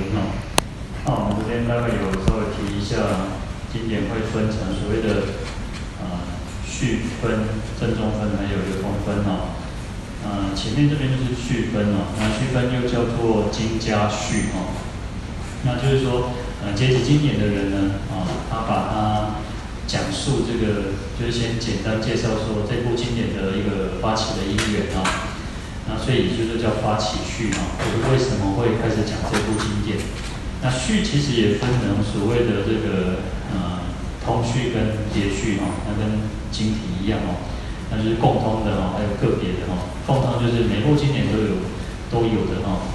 [0.00, 0.32] 文哦。
[1.04, 3.28] 那我们这边大概有稍微提一下，
[3.72, 5.36] 经典会分成所谓的
[6.00, 6.24] 啊
[6.64, 7.44] 序分、
[7.78, 9.60] 正宗分还有流通分哦。
[10.24, 14.72] 嗯，前面这边就是序分哦，那序分又叫做经家序哦。
[15.64, 16.32] 那就是说，
[16.64, 19.40] 呃，结集经典的人呢，啊，他把它
[19.86, 25.29] 讲述这个，就是先简单介绍说这部经典的一个发起的因缘啊。
[25.90, 29.98] 那所以就是叫发起序啊，就是为什么会开始讲这部经典？
[30.62, 33.82] 那序其实也分成所谓的这个呃
[34.24, 36.20] 通序跟别序哈，那跟
[36.52, 37.42] 经体一样哦。
[37.90, 39.90] 那就是共通的哦，还有个别的哦。
[40.06, 41.58] 共通就是每部经典都有
[42.06, 42.86] 都有的哦。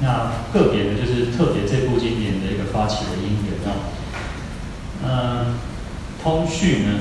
[0.00, 3.70] 那个别的就是特别这部经典的一个发起的因缘哦。
[5.06, 5.54] 嗯，
[6.20, 7.00] 通序呢，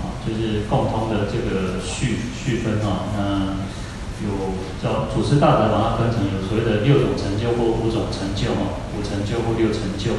[0.00, 3.10] 啊，就是共通的这个序序分啊。
[3.12, 3.68] 那
[4.24, 10.18] 有叫祖师大德把它分成有所谓的六种成就或五种成就哦，五成就或六成就。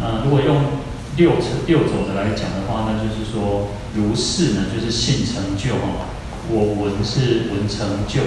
[0.00, 0.80] 嗯，如果用
[1.16, 3.68] 六成六种的来讲的话，那就是说。
[3.94, 6.08] 如是呢，就是性成就哈，
[6.48, 8.22] 我闻是闻成就，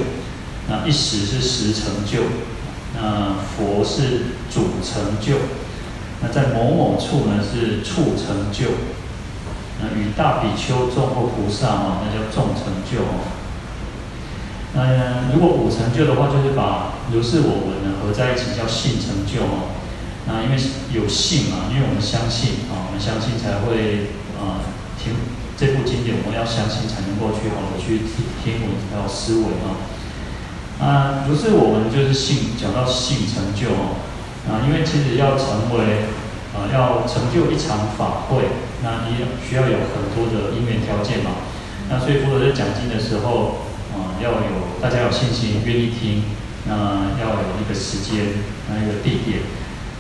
[0.70, 2.20] 那一时是时成就，
[2.94, 5.38] 那佛是主成就，
[6.22, 8.78] 那在某某处呢是处成就，
[9.82, 13.26] 那与大比丘众或菩萨哈，那叫众成就哈。
[14.76, 19.72] 那如果五成就的话，就是把如是我闻呢合在一起叫信成就哦。
[20.28, 20.58] 那因为
[20.92, 24.60] 有信嘛，因为我们相信啊，我们相信才会啊
[25.02, 25.14] 听。
[25.56, 29.80] 这部经典我们要相信才能够去好的去听听闻，还有思维啊。
[30.84, 33.96] 啊，如是我闻就是信，讲到信成就哦。
[34.52, 36.12] 啊，因为其实要成为
[36.52, 38.52] 啊，要成就一场法会，
[38.84, 41.40] 那你需要有很多的因缘条件嘛。
[41.88, 43.65] 那所以佛陀在讲经的时候，
[44.22, 46.24] 要有大家有信心，愿意听。
[46.68, 49.42] 那要有一个时间，那一个地点，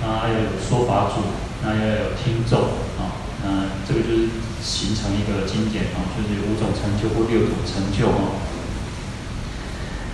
[0.01, 1.21] 那要有说法主，
[1.63, 2.59] 那要有听众
[2.97, 3.15] 啊。
[3.43, 4.29] 那这个就是。
[4.65, 8.33] 形成一个经典啊，就是五种成就或六种成就啊。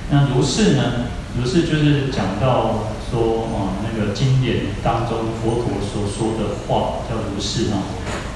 [0.09, 1.07] 那如是呢？
[1.39, 7.79] 如是就是讲到说啊，那个经典当中佛陀所说的话叫如是啊。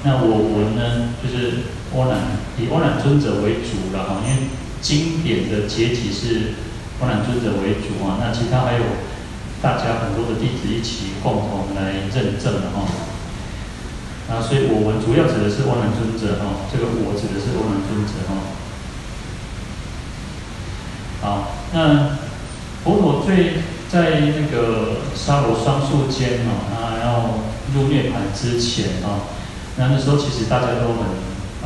[0.04, 2.16] 那我闻呢，就是阿难
[2.58, 4.48] 以阿难尊者为主了哈，因为
[4.80, 6.54] 经典的结集是
[7.00, 8.18] 阿难尊者为主啊。
[8.20, 8.84] 那其他还有
[9.62, 12.86] 大家很多的弟子一起共同来认证的哈。
[14.28, 18.34] 啊，所以我们主要指的是阿难尊者哈，这个我指的是阿难尊者哈。
[21.22, 22.18] 好，那
[22.82, 27.38] 佛陀最在那个沙罗双树间哦，他要
[27.72, 29.30] 入涅槃之前哦，
[29.76, 31.06] 那那时候其实大家都很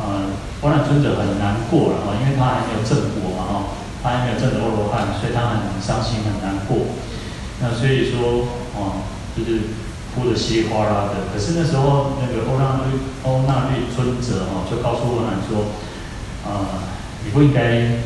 [0.01, 3.53] 呃，阿难尊者很难过了哈，因为他还没有证果嘛哈，
[4.01, 6.89] 他还没有证得阿罗汉，所以他很伤心很难过。
[7.61, 9.03] 那所以说哦，
[9.37, 9.79] 就是。
[10.13, 15.71] 哭得稀里哗啦的，可是那时候那个欧那律欧那律尊者哦，就告诉阿难说，
[16.43, 16.83] 呃，
[17.23, 18.03] 你不应该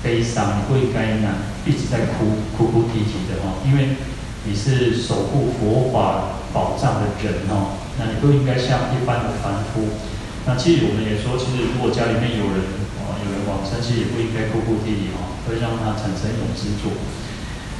[0.00, 1.34] 悲伤，你不应该呢
[1.66, 3.96] 一直在哭哭哭啼啼的哦，因为
[4.44, 9.82] 你是守护佛法宝藏的人哦，那你不应该像一般的凡夫。
[10.46, 12.58] 那其实我们也说，其实如果家里面有人
[13.00, 16.92] 哦，有人往生，其实也不应该哭哭啼啼哦，会让他产生一种执着。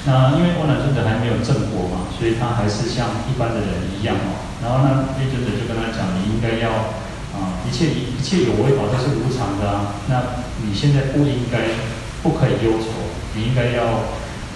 [0.07, 4.41] 那因为阿难尊者还没有证果嘛，所以他还是像一般的人一样哦。
[4.63, 6.93] 然后呢，那尊者就跟他讲，你应该要
[7.37, 10.01] 啊，一切一切有为法都是无常的啊。
[10.09, 11.77] 那你现在不应该，
[12.23, 14.07] 不可以忧愁，你应该要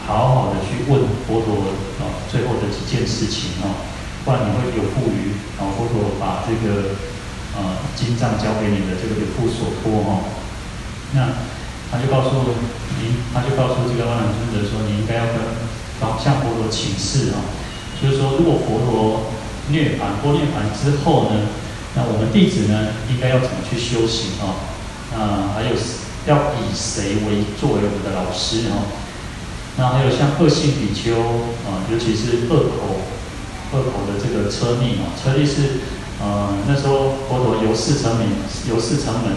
[0.06, 3.82] 好好的去问佛陀啊，最后的几件事情哦，
[4.24, 6.96] 不然你会有负于啊，佛陀把这个
[7.56, 10.20] 呃经藏交给你的这个有负所托哈。
[11.14, 11.28] 那。
[11.92, 12.30] 他就告诉
[12.98, 15.36] 您，他就告诉这个阿难尊者说：“你应该要跟
[16.24, 17.44] 向佛陀请示啊，
[18.00, 19.28] 就是说，如果佛陀
[19.68, 21.48] 涅槃过涅槃之后呢，
[21.94, 24.56] 那我们弟子呢，应该要怎么去修行啊？
[25.12, 25.76] 啊，还有
[26.24, 28.88] 要以谁为作为我们的老师啊？
[29.76, 31.12] 那还有像恶性比丘
[31.68, 33.04] 啊，尤其是恶口
[33.76, 35.84] 恶口的这个车匿啊，车匿是
[36.22, 38.26] 呃那时候佛陀由四城门，
[38.68, 39.34] 由四城门。”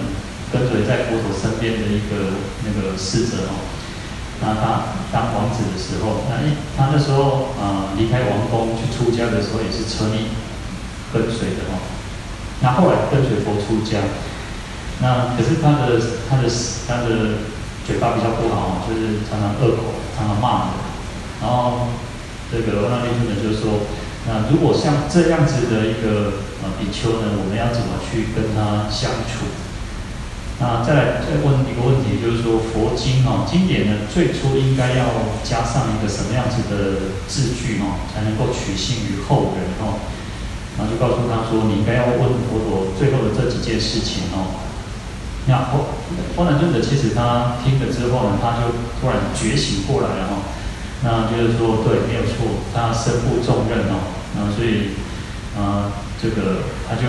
[0.54, 3.60] 跟随在佛陀身边的一个那个侍者哦，
[4.40, 10.32] 那他当王子的时候，那一他那时候啊离开王宫去出家的时候也是车尼
[11.12, 11.82] 跟随的哦，
[12.62, 14.00] 那后来跟随佛出家，
[15.02, 16.00] 那可是他的
[16.30, 16.48] 他的
[16.88, 17.44] 他的
[17.86, 20.78] 嘴巴比较不好哦，就是常常恶口，常常骂人，
[21.42, 21.90] 然后
[22.48, 23.82] 这个阿难尊者就说，
[24.28, 29.46] 那如果像这样子的一个呃比丘呢，我们要怎么去跟他相处？
[30.58, 40.00] 那再来再问一个问题，就是说佛经哦，经典呢最初应该要加上一个什么样子的字句哦，才能够取信于后人哦？
[40.80, 44.64] 然后就告诉他说，你应该要问佛陀最后的这几件事情哦。
[45.46, 45.94] 那波
[46.36, 50.34] 波兰尊者其实他听了之后呢，他就突然觉醒过来了哈。
[51.06, 54.10] 那就是说，对，没有错，他身负重任哦。
[54.34, 54.98] 那所以，
[55.56, 57.06] 啊、这个他就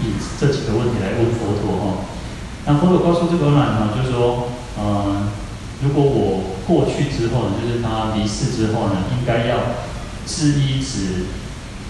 [0.00, 2.06] 以这几个问题来问佛陀哈。
[2.64, 4.48] 那佛陀告诉这个人呢，就是说，
[4.78, 5.26] 呃，
[5.82, 9.58] 如果我过去之后呢，就是他离世之后呢，应该要
[10.24, 11.26] 自依止、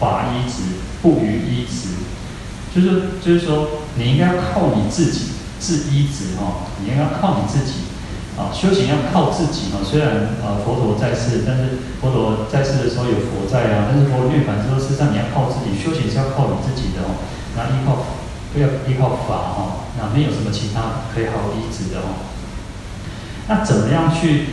[0.00, 1.92] 法依止、不逾依止，
[2.74, 5.26] 就是就是说，你应该要靠你自己
[5.60, 7.74] 自依止哈，你应该要靠你自己
[8.36, 9.78] 啊，修行要靠自己哈。
[9.84, 17.22] 虽然呃佛陀在世，但是佛陀在世的时候有佛在啊，但是佛涅槃之后，事实上你要靠自己，修行是要靠你自己的哦，
[17.56, 18.22] 那依靠。
[18.54, 22.22] 不要依靠法哈，那没有什么其他可以好依止的哦。
[23.48, 24.46] 那怎么样去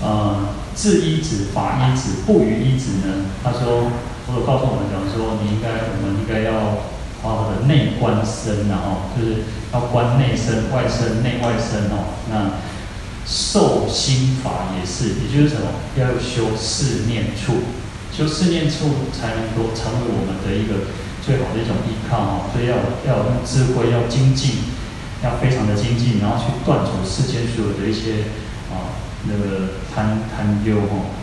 [0.00, 3.28] 呃治依止、法依止、不逾依止呢？
[3.44, 3.92] 他说，
[4.24, 6.80] 佛陀告诉我们讲说，你应该，我们应该要
[7.20, 9.44] 好好的内观身，然后就是
[9.74, 12.16] 要观内身、外身、内外身哦。
[12.32, 12.56] 那
[13.26, 15.68] 受心法也是，也就是什么？
[15.98, 17.54] 要修四念处，
[18.12, 20.90] 修四念处才能够成为我们的一个。
[21.24, 22.74] 最好的一种依靠哦，所以要
[23.06, 24.74] 要用智慧，要精进，
[25.22, 28.26] 要非常的精进，然后去断除世间所有的一些
[28.74, 28.98] 啊
[29.30, 31.14] 那个贪贪忧哦。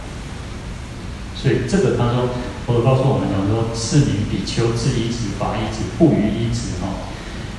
[1.35, 2.31] 所以这个他说，
[2.65, 7.03] 佛陀告诉我们讲说，是名比丘自依止，法依止，不逾依止哈。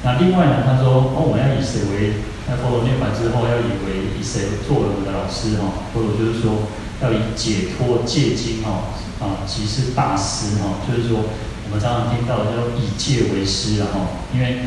[0.03, 2.25] 那另外呢，他说哦，我们要以谁为？
[2.51, 5.87] 那佛陀涅槃之后，要以为以谁作为我们的老师哈？
[5.95, 6.67] 佛陀就是说，
[7.01, 8.91] 要以解脱戒经哦
[9.23, 11.23] 啊，即是大师哈，就是说。
[11.63, 14.59] 我们常常听到的叫以戒为师，啊哈，因为，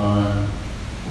[0.00, 0.48] 嗯、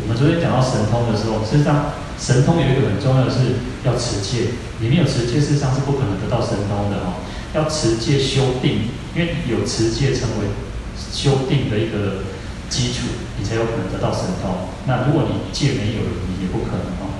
[0.01, 7.21] 我们昨天讲到神通的时候，实际上神通有一个很重要的是要持戒，你没有持戒，事实上是不可能得到神通的哦。
[7.53, 10.50] 要持戒修定，因为有持戒成为
[11.13, 12.25] 修定的一个
[12.69, 13.07] 基础，
[13.38, 14.69] 你才有可能得到神通。
[14.86, 17.18] 那如果你戒没有了，你也不可能哦。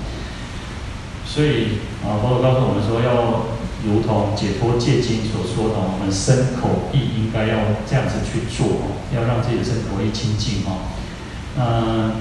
[1.26, 3.58] 所以啊，佛陀告诉我们说要。
[3.82, 10.84] 如同解脱戒经所说的，我们身口意应该要这样子去做哦，要让自己的身口意清净哦。
[11.56, 12.12] 嗯，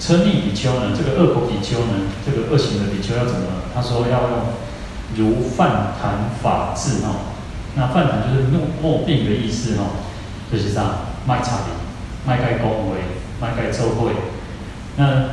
[0.00, 3.44] 车匿比丘呢，这个恶口比丘呢，这个恶行的比丘要怎么？
[3.74, 4.22] 他说要
[5.18, 7.28] 用如饭坛法治哦。
[7.76, 10.00] 那饭坛就是莫莫病的意思哦，
[10.50, 11.76] 就是这样，卖茶的，
[12.26, 12.98] 卖盖恭维，
[13.40, 14.12] 卖盖周会。
[14.96, 15.30] 那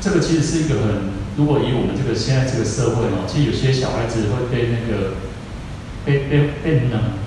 [0.00, 1.14] 这个其实是一个很。
[1.36, 5.14] 如果以我们这个现在这个社会哦，其实有些小孩子会被那个
[6.04, 7.18] 被被被冷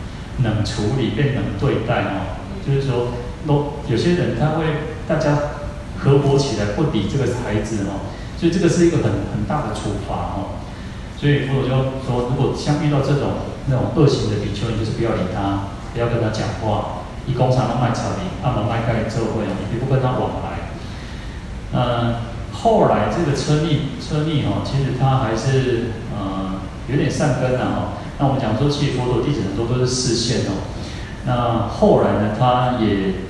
[0.46, 3.10] 冷处理、被冷对待哦，就是说，
[3.46, 4.64] 都有些人他会
[5.10, 5.60] 大家
[6.00, 8.08] 合伙起来不理这个孩子哦，
[8.40, 10.64] 所以这个是一个很很大的处罚哦。
[11.20, 11.70] 所以佛陀就
[12.08, 19.26] 说，如果像遇到这种那种恶行的比丘，你就是不要理他，不要跟他讲话，一工厂都卖草坪，按摩卖盖之后，
[19.72, 20.72] 你不跟他往来，
[21.74, 22.16] 嗯。
[22.60, 26.58] 后来这个车匿车匿哈，其实他还是呃
[26.90, 28.02] 有点善根的哈。
[28.18, 30.66] 那我们讲说，其实佛陀弟子很多都是示现哦。
[31.26, 33.30] 那后来呢，他也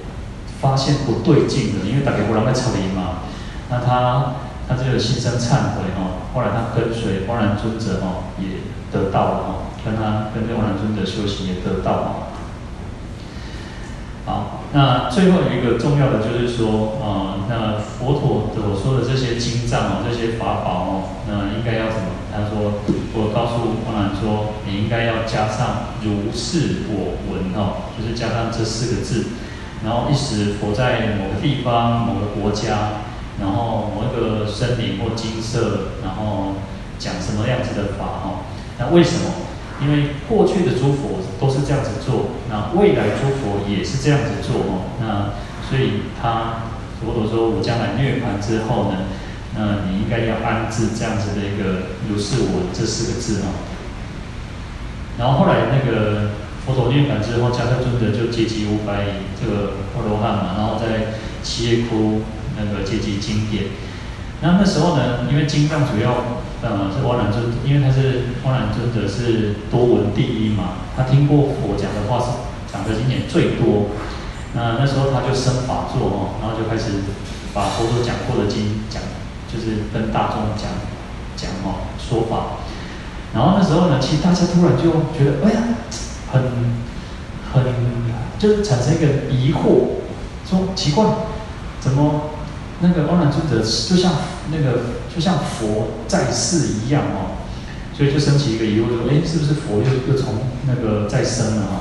[0.61, 3.27] 发现不对劲的，因为大家不让他车离嘛。
[3.69, 4.35] 那他
[4.69, 6.23] 他就有心生忏悔哈。
[6.33, 8.63] 后来他跟随阿难尊者哈，也
[8.94, 12.15] 得到了哈，跟他跟着阿难尊者修行也得到了。
[14.28, 22.12] 好，那最后一个重要的就是说，呃，那佛陀所说的这些经藏哦，这些法宝哦，那应该要怎么？
[22.30, 22.84] 他说，
[23.16, 29.28] 我告诉阿难说，你应该要加上如是我闻哦，就是加上这四个字，
[29.86, 33.07] 然后一时佛在某个地方、某个国家，
[33.40, 36.60] 然后某一个森林或金色，然后
[37.00, 38.44] 讲什么样子的法哦？
[38.78, 39.46] 那为什么？
[39.80, 44.90] 因为过去的诸佛都是这样子做，那未来诸佛也是这样子做哦。
[45.00, 45.38] 那
[45.69, 49.06] 所以他佛陀说，我将来涅槃之后呢，
[49.56, 53.54] 那你应该要安置这样子的一个如是我这四个字哦。
[55.19, 56.31] 然后后来那个
[56.66, 62.22] 佛陀涅槃之后，迦叶尊者就结集五百这个阿罗汉嘛，然后在七叶窟
[62.57, 63.66] 那个结集经典。
[64.42, 66.36] 那那时候呢，因为经藏主要。
[66.61, 72.31] 呃，是阿难尊，因为他是阿难尊者是多闻第一嘛，他听过佛讲的话是
[72.73, 73.90] 讲的经典最多。
[74.54, 77.04] 那那时候他就生法座哦，然后就开始
[77.54, 79.02] 把佛陀讲过的经讲，
[79.52, 80.71] 就是跟大众讲
[81.35, 82.57] 讲哦说法。
[83.35, 85.61] 然后那时候呢，其实大家突然就觉得，哎呀，
[86.31, 86.42] 很
[87.54, 87.64] 很
[88.40, 90.02] 就是产生一个疑惑，
[90.49, 91.06] 说奇怪，
[91.80, 92.21] 怎么
[92.80, 94.14] 那个阿难尊者就像
[94.52, 94.80] 那个
[95.14, 97.42] 就像佛在世一样哦，
[97.94, 100.36] 所以就升起一个疑问说，哎，是不是佛又又从
[100.68, 101.80] 那个再生了哈？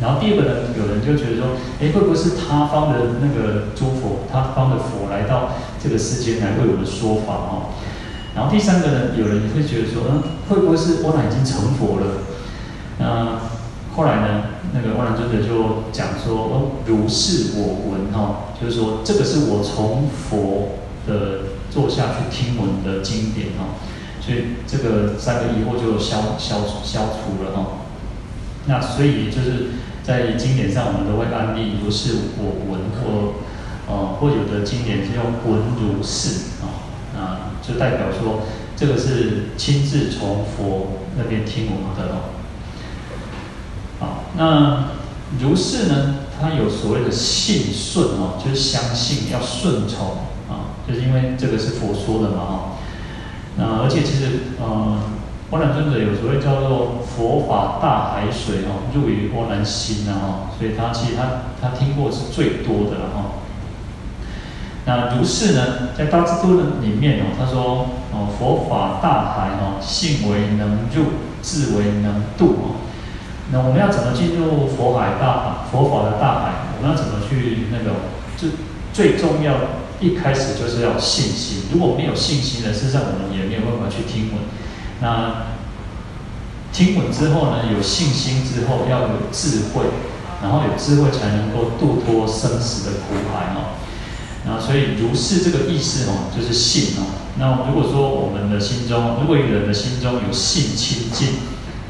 [0.00, 7.72] 然后第二个人，有人就觉得说，哎，会不会是他方的那个诸佛，他方的佛来到这个世间来为我们说法哦？
[8.34, 12.06] 然后第三个人，有人会觉得说，嗯，会不会是阿难已经成佛了？
[12.98, 13.40] 那
[13.96, 20.76] 后来呢，那个阿难尊者就讲说，哦，如是我闻哈，就是说这个是我从佛
[21.08, 23.80] 的座下去听闻的经典哈，
[24.20, 27.66] 所以这个三个疑惑就消消消除了哈。
[28.66, 33.40] 那所以就是在经典上，我们都会安立如是我闻或
[33.88, 36.84] 呃或有的经典是用闻如是啊。
[37.16, 38.42] 啊，就代表说，
[38.76, 42.35] 这个是亲自从佛那边听闻的哦。
[44.00, 44.84] 啊，那
[45.40, 50.08] 如是呢，它有所谓的信顺哦，就是相信要顺从
[50.48, 52.60] 啊，就是因为这个是佛说的嘛哈。
[53.56, 54.98] 那而且其实，呃，
[55.48, 63.32] 波兰尊者有所谓叫做佛法大海水哦，入于波兰心呐哈，所以他其实他他听过是最多的了哈。
[64.84, 71.06] 那如是呢，在大智度论里面哦，他说哦，佛法大海哦，信为能入，
[71.42, 72.76] 智为能度哦。
[73.52, 75.70] 那我们要怎么进入佛海大海？
[75.70, 77.94] 佛法的大海，我们要怎么去那个？
[78.36, 78.50] 最
[78.92, 79.54] 最重要，
[80.00, 81.64] 一开始就是要信心。
[81.72, 84.42] 如果没有信心呢，事实上我们也没有办法去听闻。
[85.00, 85.46] 那
[86.72, 89.84] 听闻之后呢，有信心之后要有智慧，
[90.42, 93.78] 然后有智慧才能够度脱生死的苦海哦。
[94.44, 97.06] 那所以如是这个意思哦，就是信哦。
[97.38, 101.28] 那如果说我们的心中，如果一个人的心中有信清净，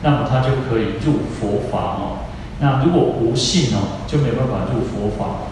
[0.03, 2.27] 那么他就可以入佛法哦。
[2.61, 5.49] 那如果不信哦，就没办法入佛法。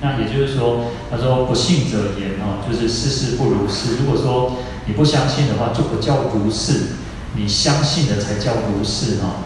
[0.00, 3.96] 那也就是说，他说不信者言哦，就是事事不如是。
[3.96, 6.96] 如果说你不相信的话，就不叫如是；
[7.36, 9.44] 你相信的才叫如是哈。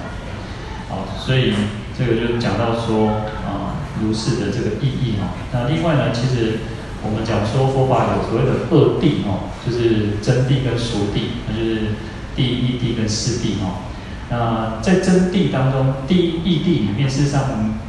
[0.89, 1.53] 好，所以
[1.99, 3.09] 这个就讲到说
[3.45, 5.35] 啊，如是的这个意义哈。
[5.53, 6.59] 那另外呢，其实。
[7.05, 11.95] 我们讲说佛法有所谓的二谛哦，就是真谛跟俗谛，那就是
[12.35, 13.86] 第一谛跟四谛哦。
[14.29, 17.43] 那在真谛当中，第一义谛里面，事实上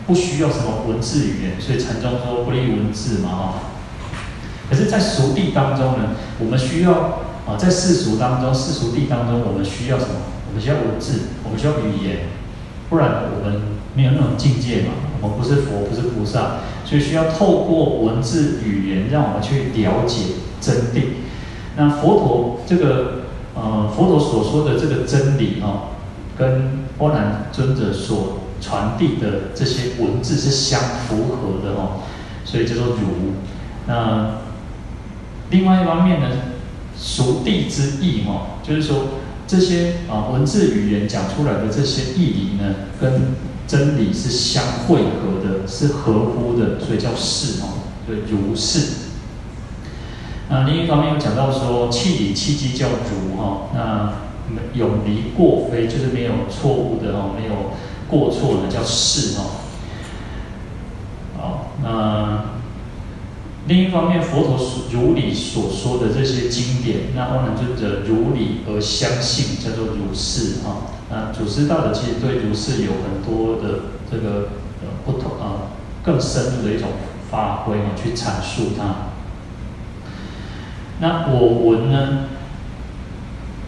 [0.06, 3.53] 不需要什么文字语言，所以禅宗说不立文字嘛哈。
[4.70, 6.91] 可是，在俗谛当中呢，我们需要
[7.48, 10.13] 啊，在世俗当中，世俗谛当中，我们需要什么？
[10.50, 12.27] 我们需要文字，我们需要语言，
[12.89, 13.62] 不然我们
[13.96, 14.89] 没有那种境界嘛。
[15.20, 16.58] 我们不是佛，不是菩萨。
[16.86, 21.03] 所以需要透过文字语言，让我们去了解真谛。
[21.75, 23.24] 那佛陀这个
[23.56, 25.97] 呃，佛陀所说的这个真理哦，
[26.38, 32.01] 跟阿难尊者所传递的这些文字是相符合的哦，
[32.46, 33.34] 所以叫做如。
[33.88, 34.41] 那
[35.50, 36.27] 另外一方面呢，
[37.00, 39.06] 熟地之义哦，就是说
[39.48, 43.36] 这些啊文字语言讲出来的这些义理呢，跟
[43.67, 49.08] 真理是相汇合的，是合乎的，所以叫是哦，所以如是。
[50.50, 54.13] 那另一方面又讲到说，气理契机叫如哈，那
[54.74, 57.74] 永离过非，就是没有错误的哦，没有
[58.08, 59.42] 过错的叫是哦。
[61.38, 62.46] 好，那
[63.68, 64.58] 另一方面，佛陀
[64.92, 70.88] 如理所说的这些经典，那阿难尊者如理而相信，叫做如是哈。
[71.10, 74.50] 那祖师大德其实对如是有很多的这个
[74.82, 76.89] 呃不同啊，更深入的一种
[77.30, 79.12] 发挥啊，去阐述它。
[81.00, 82.25] 那我闻呢？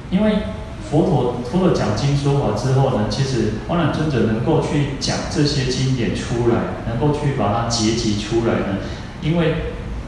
[0.10, 0.38] 因为
[0.90, 8.78] 佛陀佛陀讲经说法之后呢，其实阿难尊者能够去讲这些经典出来，能够去把它结集出来呢，
[9.22, 9.56] 因为。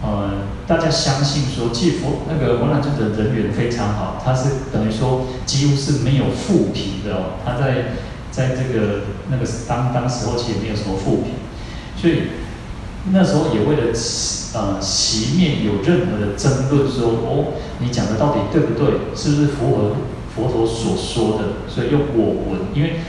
[0.04, 0.32] 呃，
[0.66, 7.38] 大家相信说，其实佛那个阿难尊者人缘非常好，他是等于说几乎是没有负评的哦。
[7.46, 7.94] 他在
[8.32, 11.34] 在这个那个当当时候其实没有什么负评，
[11.96, 12.30] 所以
[13.12, 13.94] 那时候也为了
[14.56, 19.98] 呃席面有任何的争论，说哦你讲的到底对不对，是不是符合
[20.36, 23.00] 佛陀所说的，所以用我闻，因为。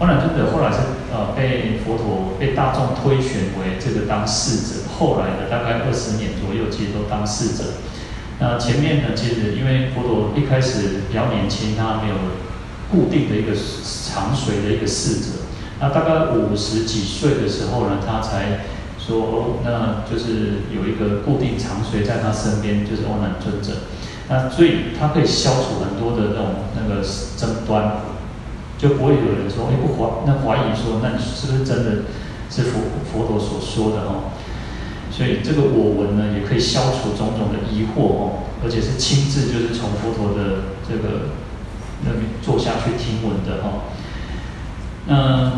[0.00, 0.78] 阿难尊者后来是
[1.12, 7.64] 呃被佛陀被大众推选为这个当侍者，后来的大概二十年左右，其实都当侍者。
[8.38, 12.16] 那前面呢，其实因为佛陀一开始比较年轻，他没有
[12.90, 15.44] 固定的一个常随的一个侍者。
[15.80, 18.64] 那大概五十几岁的时候呢，他才
[18.98, 23.84] 说，哦，那就是有一个固定常随在他身边，就是阿难尊者。
[24.30, 27.02] 那所以他可以消除很多的那种那个
[27.36, 28.08] 争端。
[28.80, 32.04] 就不会有人说，哎，不怀，那怀疑说，那你是不是真的
[32.48, 32.80] 是佛
[33.12, 34.32] 佛陀所说的哦？
[35.10, 38.32] 所以这个我闻呢，也可以消除种种的疑惑哦，
[38.64, 41.36] 而且是亲自就是从佛陀的这个
[42.06, 43.84] 那边坐下去听闻的哈。
[45.08, 45.52] 那，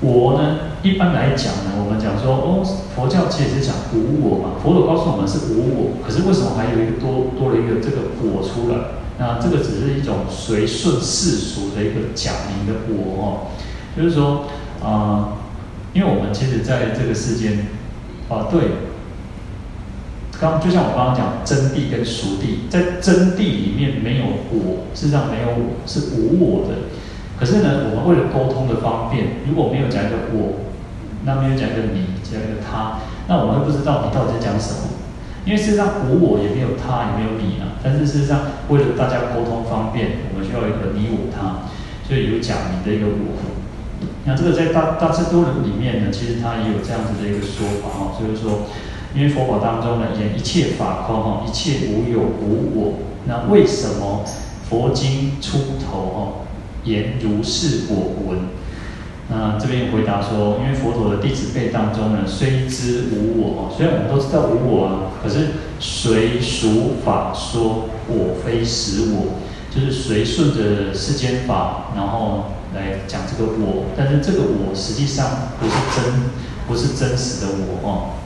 [0.00, 2.62] 我呢，一般来讲呢，我们讲说哦，
[2.94, 8.98] 佛教其实是讲无我嘛，佛陀告诉我们是无我，可是为什么还有一个多多了一个这个我出来？
[9.18, 13.26] 那这个只是一种随顺世俗的一个假名的我哦，
[13.96, 14.44] 就是说
[14.80, 15.32] 啊、呃，
[15.92, 17.66] 因为我们其实在这个世间，
[18.28, 18.60] 啊对，
[20.40, 26.76] 刚就像我刚刚讲真谛跟俗谛，在真谛里面没有我，事实上没有我是无我的，
[27.38, 30.66] 可是呢，我们为了沟通的方便，如果没有讲一个我，
[31.24, 34.98] 那没有讲一个你，讲一个他，那我们不知道你到底在讲什么。
[35.46, 41.70] 因为事实上无我也没有他也没有你啊，但是事实上为了大家沟通方便，我们需要一个你我他，
[42.06, 43.38] 所以有假名的一个我。
[44.24, 48.68] 那这个在大大智度论里面呢，其实它也有这样子的一个说法哈，就是说，
[49.14, 54.24] 因为佛法当中呢，言一切法空哈，一切无有无我，那为什么
[54.68, 56.18] 佛经出头哈，
[56.84, 58.38] 言如是我闻？
[59.30, 69.36] 那这边回答说，因为佛陀的弟子辈当中呢，虽知无我，虽然我们都知道无我啊，可是随俗法说我非实我，
[69.70, 75.26] 就是随顺着世间法，然后来讲这个我，但是这个我实际上
[75.60, 76.14] 不是真，
[76.66, 78.16] 不是真实的我哦。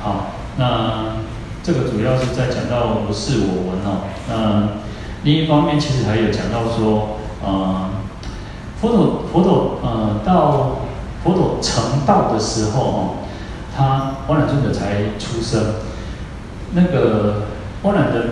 [0.00, 1.16] 好，那
[1.64, 4.06] 这个主要是在讲到如是我闻哦。
[4.28, 4.80] 那
[5.22, 7.16] 另一方面，其实还有讲到说。
[7.42, 7.88] 呃，
[8.78, 10.80] 佛陀佛陀呃，到
[11.24, 13.10] 佛陀成道的时候哦，
[13.74, 15.76] 他阿难尊者才出生。
[16.74, 17.44] 那个
[17.82, 18.24] 阿难的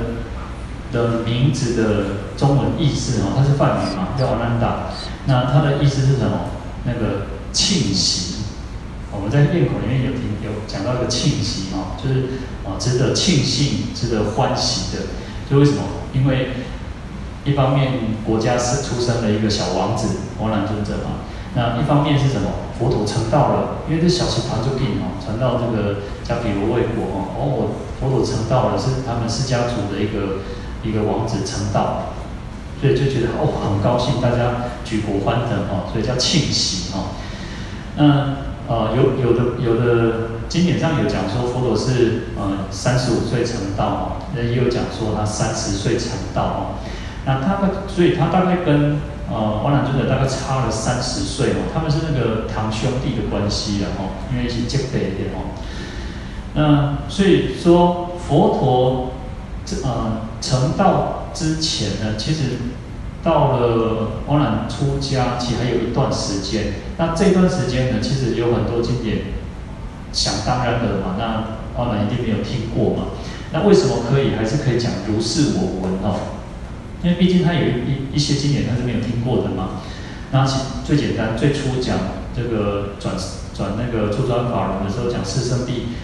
[0.92, 2.04] 的名字的
[2.36, 4.90] 中文意思哦，他是梵语嘛，叫阿难达。
[5.24, 6.50] 那他的意思是什么？
[6.84, 8.44] 那个庆喜，
[9.10, 12.20] 我们在念口里面有听有讲到一个庆喜哦，就是
[12.66, 15.04] 啊值得庆幸、值得欢喜的。
[15.50, 15.78] 就为什么？
[16.12, 16.50] 因为
[17.48, 17.92] 一方面，
[18.26, 21.24] 国家是出生了一个小王子，阿难尊者嘛。
[21.54, 22.50] 那一方面是什么？
[22.78, 27.16] 佛陀成道了，因为这小乘团就病哦，传到这个迦毗罗卫国哦。
[27.34, 30.44] 哦，佛陀成道了，是他们释迦族的一个
[30.84, 32.12] 一个王子成道，
[32.80, 37.16] 所以就觉得哦很高兴，大家举国欢腾哦，所以叫庆喜哦。
[37.96, 44.00] 那呃有有的有的经典上有讲说，佛陀是呃三十五岁成道哦，
[44.36, 46.60] 那也有讲说他三十岁成道哦。
[47.28, 48.96] 那他们，所以他大概跟
[49.30, 55.52] 呃王朗尊者大概差了三十岁哦，他们是那个堂兄弟的关系了哦，因为是结拜的哦。
[56.54, 59.12] 那所以说佛陀
[59.66, 62.44] 这呃成道之前呢，其实
[63.22, 66.72] 到了王朗出家，其实还有一段时间。
[66.96, 69.18] 那这段时间呢，其实有很多经典
[70.14, 71.44] 想当然的嘛，那
[71.76, 73.08] 王朗一定没有听过嘛。
[73.52, 76.37] 那为什么可以还是可以讲如是我闻哦？
[77.02, 79.80] 因为毕竟他有一一些经典他是没有听过的嘛，
[80.32, 81.96] 那其最简单最初讲
[82.34, 83.14] 这个转
[83.54, 85.94] 转那个初转法轮的时候讲四圣谛，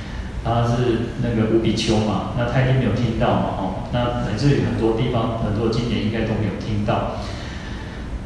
[0.45, 7.21] 他是那个五比丘嘛，那他一定没有听到嘛，哦，那乃至于很多地方很多经典应该都没有听到。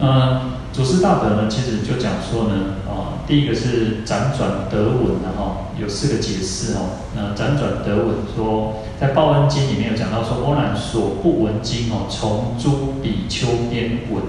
[0.01, 2.55] 嗯，祖师大德呢，其实就讲说呢，
[2.89, 7.03] 啊，第一个是辗转得闻的哈，有四个解释哦。
[7.17, 14.23] 那辗转得闻说，在《报恩经》里面有讲到说，阿难所不闻经哦，从诸比丘边闻，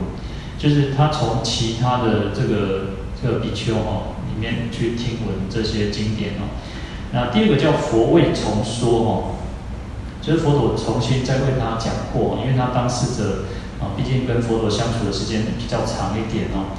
[0.58, 6.50] 就是他从其他的这个这个比丘哦里面去听闻这些经典哦。
[7.14, 9.24] 那第二个叫佛为重说哦，
[10.20, 13.44] 就是佛陀重新再为他讲过，因为他当事者。
[13.80, 16.76] 啊，毕竟跟佛陀相处的时间比较长一点哦。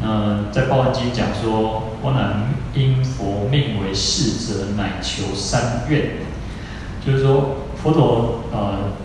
[0.00, 6.18] 那在《报恩经》讲说，阿难因佛命为侍者，乃求三愿，
[7.06, 8.98] 就是说佛陀呃，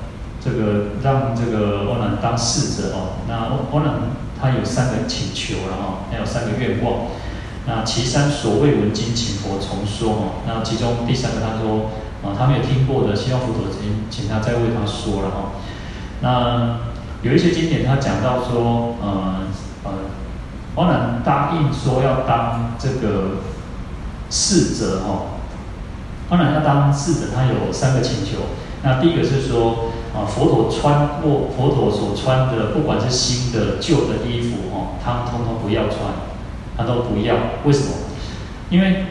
[0.44, 3.22] 这个让这个阿难当侍者哦。
[3.28, 3.94] 那阿难
[4.40, 7.08] 他有三个请求了哈，他有三个愿望。
[7.68, 10.24] 那其三所谓闻经，请佛重说哦。
[10.48, 11.92] 那其中第三个他说
[12.24, 15.52] 啊，他没有听过的，希望佛陀请请他再为他说了哈。
[16.22, 16.80] 那
[17.24, 19.42] 有一些经典，他讲到说，呃
[19.84, 19.92] 呃，
[20.76, 23.42] 阿难答应说要当这个
[24.30, 25.40] 侍者哦。
[26.30, 28.38] 阿难要当侍者，他有三个请求。
[28.84, 35.98] 那第一个是说，啊，佛陀穿过佛陀所穿的，不管是新的旧的衣服哦，他通通不要穿，
[36.78, 37.36] 他都不要。
[37.66, 37.92] 为什么？
[38.70, 39.06] 因为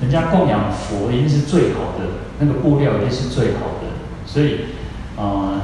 [0.00, 2.04] 人家供养佛一定是最好的，
[2.38, 3.88] 那个布料一定是最好的，
[4.24, 4.60] 所以，
[5.16, 5.60] 呃。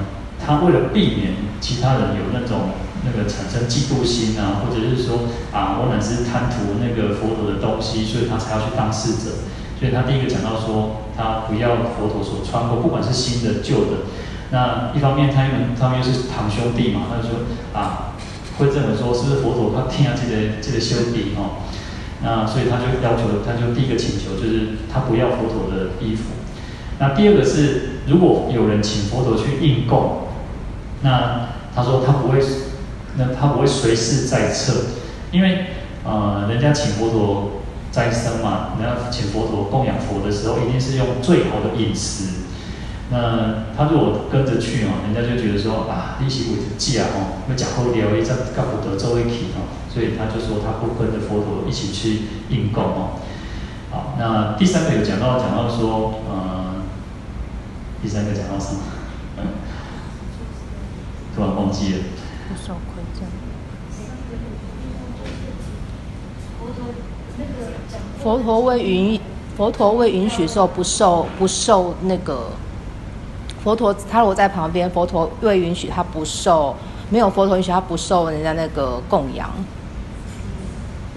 [0.46, 2.70] 他为了避免其他人有那种
[3.04, 9.48] 那个产生嫉妒心啊，或者是说啊，我乃是贪图那个佛陀的东西，所以他才要去当侍者。
[9.78, 14.08] 所以他第一个讲到说，他不要佛陀所穿过，不管是新的旧的。
[14.50, 18.14] 那一方面他们他们又是堂兄弟嘛，他就说啊，
[18.56, 21.64] 会认为说是不是佛陀他听下这个这个兄弟哦，
[22.22, 26.30] 那所以他就要求，他就第一个请求就是他不要佛陀的衣服。
[27.00, 30.23] 那第二个是，如果有人请佛陀去应供，
[31.04, 32.42] 那他说他不会，
[33.16, 34.72] 那他不会随侍在侧，
[35.30, 35.66] 因为
[36.02, 37.60] 呃，人家请佛陀
[37.92, 42.40] 斋僧嘛，人家请佛陀供养佛的时候，一定是用最好的饮食。
[43.10, 53.20] 那他如果跟着去哦，人家就觉得说啊，利息为价哦，要讲好料，一阵干不得周围起哦，所以他就说他不跟着佛陀一起去应供哦。
[53.90, 56.64] 好，那第三个有讲到讲到说，呃。
[58.02, 58.82] 第三个讲到什么？
[61.34, 61.98] 嗯，突然忘记了。
[62.48, 63.26] 不受亏欠。
[68.22, 69.20] 佛陀未允，
[69.56, 72.50] 佛陀未允许受不受不受那个
[73.62, 76.74] 佛陀，他如果在旁边，佛陀未允许他不受，
[77.10, 79.50] 没有佛陀允许他不受人家那个供养。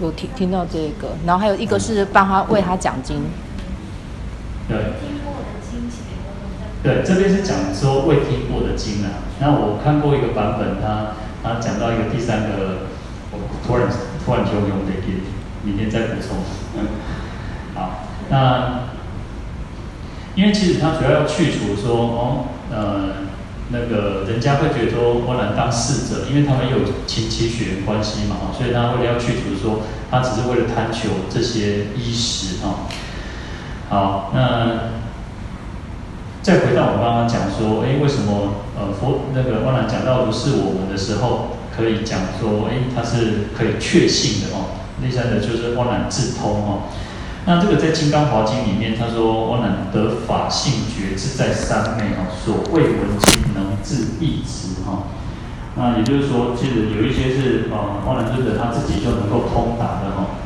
[0.00, 3.22] 有听听到这个，然后还有一个是帮他为他讲经。
[4.68, 4.76] 对。
[6.80, 9.26] 对，这边是讲说未听过的经啊。
[9.40, 12.86] 那我看过一个版本，他他讲到一个第三个，
[13.32, 13.88] 我突然
[14.24, 15.22] 突然就用得给，
[15.64, 16.38] 明天再补充。
[17.74, 18.90] 好，那
[20.36, 23.26] 因为其实他主要要去除说哦，呃，
[23.70, 32.86] 那个人家会觉得说，我来当侍者，因为他们有亲戚血缘关系嘛，所以他为了要去除说，他只是为了贪求这些衣食啊。
[33.88, 34.98] 好，那。
[36.42, 44.78] 再回到我们刚刚讲说，哎，为什么呃佛那个阿难讲到不是我们的时候，可以讲说，哎，他是可以确信的哦。
[45.02, 46.88] 第三个就是阿难自通哦。
[47.44, 55.04] 那这个在《金刚华经》里面，他说阿难得法性觉自在三昧哦，所谓闻经能自忆执哈。
[55.76, 60.38] 那也就是说，其实有一些是呃阿难尊者他自己就能够通达的哈。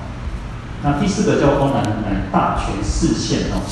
[0.83, 3.63] 那第四个叫阿难乃大权示现哦。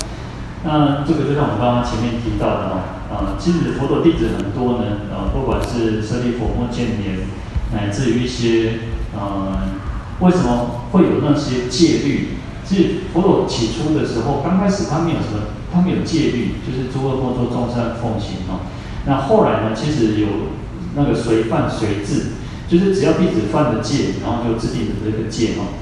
[0.62, 2.74] 那这个就像我们刚刚前面提到的哈，
[3.08, 7.24] 啊，其实佛陀弟子很多呢，呃，不管是舍利弗、目犍连，
[7.72, 8.80] 乃至于一些，
[9.16, 9.56] 呃，
[10.20, 12.36] 为什么会有那些戒律？
[12.62, 18.60] 其实佛陀起初的时候，刚开始他没有什么，他没有戒律，就是诸恶莫作，众善奉行哦。
[19.06, 20.28] 那后来呢，其实有
[20.94, 22.36] 那个随犯随制，
[22.68, 25.72] 就是只要弟子犯了戒，然后就制定的这个戒哦。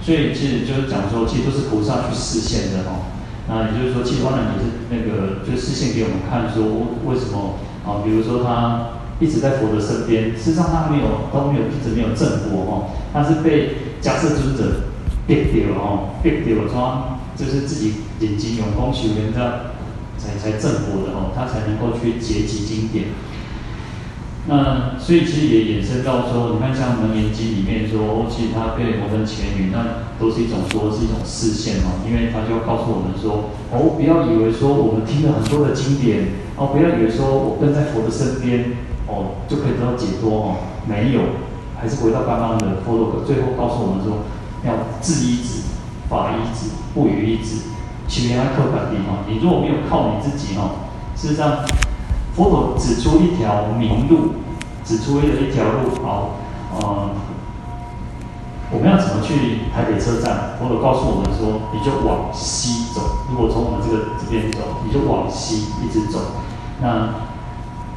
[0.00, 3.10] 所以其实就是讲说，其实都是菩萨去示现的哦。
[3.50, 6.62] 那也就是说，其实当然也是那个，就视线给我们看，说
[7.04, 7.98] 为什么啊？
[8.04, 12.72] 比如说他一直在佛的身边，事实上他没有都没有一直没有证果哦，
[13.12, 14.86] 他是被迦叶尊者
[15.26, 19.74] 逼掉了哦，逼掉了说就是自己眼睛有功修炼这样
[20.16, 23.06] 才才证果的哦，他才能够去结集经典。
[24.46, 40.56] 那所以其实也衍生到说，你看像《楞严经》里面说，其实他被摩登伽女，那都是一种说是一种示现嘛，因为他就要告诉我们说，哦，不要以为说我们听了很多的经典，哦，不要以为说我跟在佛的身边，哦，就可以得到解脱哦，
[40.88, 41.20] 没有，
[41.76, 44.24] 还是回到刚刚的佛陀最后告诉我们说，
[44.64, 45.68] 要自依止、
[46.08, 47.68] 法依止、不与依止，
[48.08, 51.60] 其余还靠本地方，你如果没有靠你自己哈，事实上。
[52.36, 54.34] 佛陀指出一条明路，
[54.84, 56.36] 指出了一条路，好，
[56.78, 57.10] 呃，
[58.70, 60.56] 我们要怎么去台北车站？
[60.58, 63.26] 佛陀告诉我们说，你就往西走。
[63.30, 66.20] 如果从我们这个这边走，你就往西一直走。
[66.80, 67.26] 那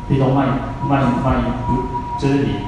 [0.10, 0.48] 地东卖
[0.90, 1.44] 卖卖，
[2.20, 2.66] 就是你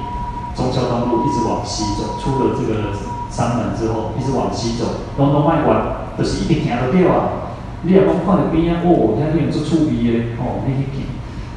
[0.54, 2.94] 忠孝东路一直往西走，出了这个
[3.28, 7.50] 山门之后，一直往西走，东东卖完就是一直行到底啊。
[7.82, 11.04] 你也讲看到边啊，哦，遐里有做厝边的，哦，你去。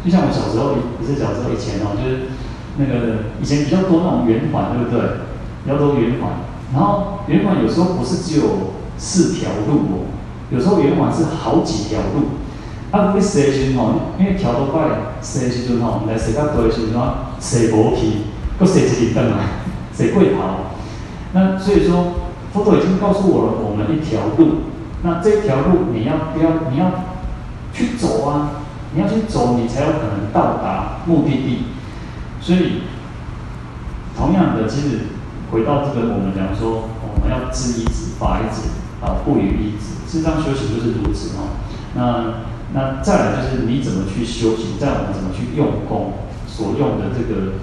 [0.04, 2.32] 就像我小时候，不是小时候以前哦，就是
[2.78, 5.28] 那个以前比较多那种圆环，对不对？
[5.64, 6.32] 比较多圆环，
[6.74, 10.08] 然后圆环有时候不是只有四条路哦，
[10.52, 12.40] 有时候圆环是好几条路。
[12.92, 14.82] 啊，不是时阵哦，因为条都快
[15.22, 17.00] 时阵吼，来时较多的时阵，
[17.40, 18.26] 谁无去，
[18.58, 19.38] 搁谁自己登来，
[19.94, 20.74] 谁会跑？
[21.34, 22.14] 那所以说，
[22.52, 24.62] 佛陀已经告诉我了，我们一条路，
[25.04, 26.50] 那这条路你要不要？
[26.72, 26.90] 你要
[27.72, 28.59] 去走啊？
[28.94, 31.66] 你要去走，你才有可能到达目的地。
[32.42, 32.82] 所以，
[34.18, 35.00] 同样的，其实
[35.52, 38.70] 回到这个，我们讲说，我们要自依止、法依止
[39.06, 40.10] 啊，不与依止。
[40.10, 41.60] 事实上，修行就是如此哦。
[41.96, 42.42] 那
[42.74, 46.14] 那再来就是你怎么去修行，再我们怎么去用功，
[46.48, 47.54] 所用的这个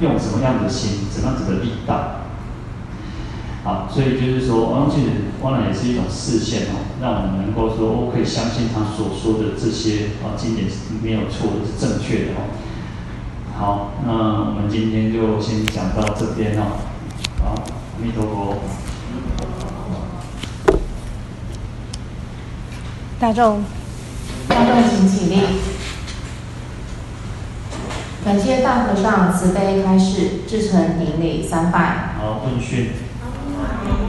[0.00, 2.23] 用什么样的心，怎么样子的力道。
[3.64, 5.08] 好，所以就是说，哦，其实
[5.42, 12.52] 当然也是一种视线哦，让我们能够说，我可以相信他所说的这些啊经典是没有错的，是正确的哦。
[13.56, 16.76] 好，那我们今天就先讲到这边哦。
[17.42, 18.58] 好，阿弥陀佛。
[23.18, 23.64] 大众，
[24.46, 25.40] 大众请起立。
[28.22, 32.14] 感谢大和尚慈悲开示，至诚顶礼三拜。
[32.18, 32.88] 好，问讯。
[33.66, 34.03] Thank you.